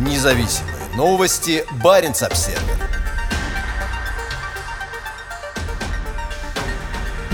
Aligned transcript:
Независимые 0.00 0.76
новости. 0.96 1.62
Барин 1.84 2.12
обсерва 2.12 2.58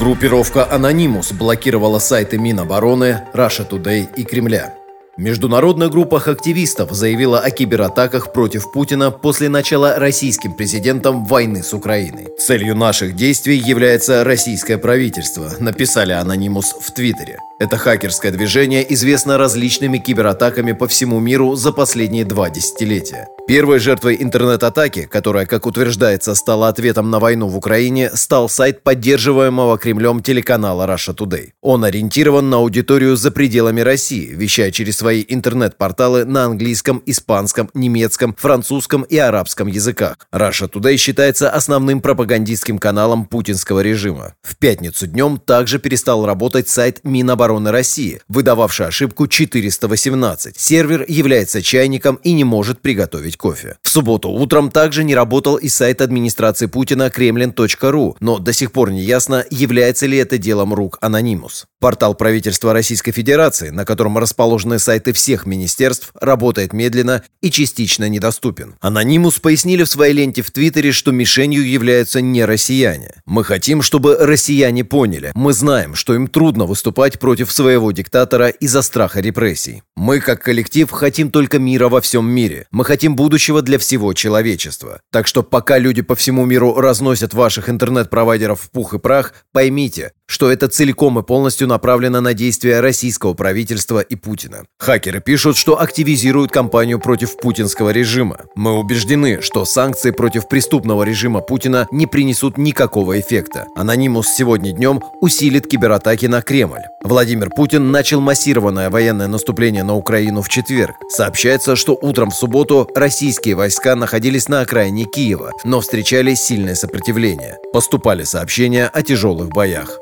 Группировка 0.00 0.68
«Анонимус» 0.68 1.30
блокировала 1.30 2.00
сайты 2.00 2.36
Минобороны, 2.36 3.22
Russia 3.32 3.68
Today 3.68 4.08
и 4.16 4.24
Кремля. 4.24 4.74
Международная 5.16 5.88
группа 5.88 6.18
активистов 6.18 6.90
заявила 6.90 7.38
о 7.38 7.50
кибератаках 7.50 8.32
против 8.32 8.72
Путина 8.72 9.12
после 9.12 9.48
начала 9.48 9.96
российским 9.96 10.52
президентом 10.52 11.24
войны 11.26 11.62
с 11.62 11.72
Украиной. 11.72 12.28
Целью 12.40 12.74
наших 12.74 13.14
действий 13.14 13.56
является 13.56 14.24
российское 14.24 14.78
правительство, 14.78 15.52
написали 15.60 16.12
Анонимус 16.12 16.74
в 16.80 16.90
Твиттере. 16.90 17.38
Это 17.60 17.76
хакерское 17.76 18.30
движение 18.30 18.86
известно 18.94 19.36
различными 19.36 19.98
кибератаками 19.98 20.72
по 20.72 20.86
всему 20.86 21.18
миру 21.18 21.56
за 21.56 21.72
последние 21.72 22.24
два 22.24 22.50
десятилетия. 22.50 23.26
Первой 23.48 23.80
жертвой 23.80 24.16
интернет-атаки, 24.20 25.08
которая, 25.10 25.44
как 25.44 25.66
утверждается, 25.66 26.36
стала 26.36 26.68
ответом 26.68 27.10
на 27.10 27.18
войну 27.18 27.48
в 27.48 27.56
Украине, 27.56 28.10
стал 28.14 28.48
сайт 28.48 28.84
поддерживаемого 28.84 29.76
Кремлем 29.76 30.22
телеканала 30.22 30.86
Russia 30.86 31.16
Today. 31.16 31.48
Он 31.60 31.84
ориентирован 31.84 32.48
на 32.48 32.58
аудиторию 32.58 33.16
за 33.16 33.32
пределами 33.32 33.80
России, 33.80 34.26
вещая 34.32 34.70
через 34.70 34.98
свои 34.98 35.24
интернет-порталы 35.26 36.26
на 36.26 36.44
английском, 36.44 37.02
испанском, 37.06 37.70
немецком, 37.74 38.36
французском 38.38 39.02
и 39.02 39.16
арабском 39.16 39.66
языках. 39.66 40.18
Russia 40.32 40.70
Today 40.70 40.96
считается 40.96 41.50
основным 41.50 42.02
пропагандистским 42.02 42.78
каналом 42.78 43.24
путинского 43.24 43.80
режима. 43.80 44.34
В 44.42 44.56
пятницу 44.58 45.08
днем 45.08 45.38
также 45.38 45.80
перестал 45.80 46.24
работать 46.24 46.68
сайт 46.68 47.00
Минобороны 47.02 47.47
России, 47.72 48.20
выдававший 48.28 48.86
ошибку 48.86 49.26
418. 49.26 50.58
Сервер 50.58 51.04
является 51.08 51.62
чайником 51.62 52.16
и 52.16 52.32
не 52.32 52.44
может 52.44 52.80
приготовить 52.80 53.36
кофе. 53.36 53.76
В 53.88 53.90
субботу 53.90 54.28
утром 54.28 54.70
также 54.70 55.02
не 55.02 55.14
работал 55.14 55.56
и 55.56 55.70
сайт 55.70 56.02
администрации 56.02 56.66
Путина 56.66 57.06
kremlin.ru, 57.06 58.16
но 58.20 58.38
до 58.38 58.52
сих 58.52 58.70
пор 58.70 58.90
не 58.90 59.00
ясно, 59.00 59.46
является 59.48 60.04
ли 60.04 60.18
это 60.18 60.36
делом 60.36 60.74
рук 60.74 60.98
Анонимус. 61.00 61.64
Портал 61.80 62.14
правительства 62.14 62.74
Российской 62.74 63.12
Федерации, 63.12 63.70
на 63.70 63.86
котором 63.86 64.18
расположены 64.18 64.78
сайты 64.78 65.14
всех 65.14 65.46
министерств, 65.46 66.10
работает 66.20 66.74
медленно 66.74 67.22
и 67.40 67.50
частично 67.50 68.10
недоступен. 68.10 68.74
Анонимус 68.80 69.38
пояснили 69.38 69.84
в 69.84 69.88
своей 69.88 70.12
ленте 70.12 70.42
в 70.42 70.50
Твиттере, 70.50 70.92
что 70.92 71.10
мишенью 71.10 71.66
являются 71.66 72.20
не 72.20 72.44
россияне. 72.44 73.14
Мы 73.24 73.42
хотим, 73.42 73.80
чтобы 73.80 74.18
россияне 74.20 74.84
поняли. 74.84 75.32
Мы 75.34 75.54
знаем, 75.54 75.94
что 75.94 76.14
им 76.14 76.26
трудно 76.26 76.66
выступать 76.66 77.18
против 77.18 77.50
своего 77.50 77.90
диктатора 77.92 78.48
из-за 78.48 78.82
страха 78.82 79.20
репрессий. 79.20 79.82
Мы, 79.96 80.20
как 80.20 80.42
коллектив, 80.42 80.90
хотим 80.90 81.30
только 81.30 81.58
мира 81.58 81.88
во 81.88 82.02
всем 82.02 82.28
мире. 82.28 82.66
Мы 82.70 82.84
хотим 82.84 83.16
будущего 83.16 83.62
для 83.62 83.77
всего 83.78 84.12
человечества. 84.12 85.00
Так 85.10 85.26
что 85.26 85.42
пока 85.42 85.78
люди 85.78 86.02
по 86.02 86.14
всему 86.14 86.44
миру 86.44 86.74
разносят 86.74 87.34
ваших 87.34 87.68
интернет-провайдеров 87.70 88.60
в 88.60 88.70
пух 88.70 88.94
и 88.94 88.98
прах, 88.98 89.32
поймите, 89.52 90.12
что 90.26 90.50
это 90.50 90.68
целиком 90.68 91.18
и 91.18 91.22
полностью 91.22 91.66
направлено 91.68 92.20
на 92.20 92.34
действия 92.34 92.80
российского 92.80 93.32
правительства 93.34 94.00
и 94.00 94.14
Путина. 94.14 94.64
Хакеры 94.78 95.20
пишут, 95.20 95.56
что 95.56 95.80
активизируют 95.80 96.52
кампанию 96.52 97.00
против 97.00 97.38
путинского 97.38 97.90
режима. 97.90 98.40
Мы 98.54 98.78
убеждены, 98.78 99.40
что 99.40 99.64
санкции 99.64 100.10
против 100.10 100.48
преступного 100.48 101.02
режима 101.02 101.40
Путина 101.40 101.88
не 101.90 102.06
принесут 102.06 102.58
никакого 102.58 103.18
эффекта. 103.18 103.66
Анонимус 103.74 104.28
сегодня 104.28 104.72
днем 104.72 105.02
усилит 105.20 105.66
кибератаки 105.66 106.26
на 106.26 106.42
Кремль. 106.42 106.82
Владимир 107.02 107.48
Путин 107.50 107.90
начал 107.90 108.20
массированное 108.20 108.90
военное 108.90 109.28
наступление 109.28 109.82
на 109.82 109.94
Украину 109.94 110.42
в 110.42 110.48
четверг. 110.48 110.96
Сообщается, 111.08 111.74
что 111.74 111.98
утром 112.00 112.30
в 112.30 112.34
субботу 112.34 112.88
российские 112.94 113.54
войска 113.68 113.94
находились 113.94 114.48
на 114.48 114.62
окраине 114.62 115.04
Киева, 115.04 115.52
но 115.62 115.82
встречали 115.82 116.32
сильное 116.32 116.74
сопротивление. 116.74 117.58
Поступали 117.70 118.24
сообщения 118.24 118.86
о 118.86 119.02
тяжелых 119.02 119.50
боях. 119.50 119.98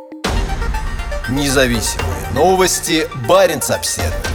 Независимые 1.28 2.30
новости. 2.32 3.08
Барин 3.28 3.58
обседный. 3.68 4.25